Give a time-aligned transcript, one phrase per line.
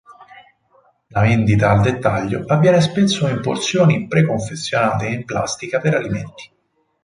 [1.09, 6.51] La vendita al dettaglio avviene spesso in porzioni pre-confezionate in plastica per alimenti.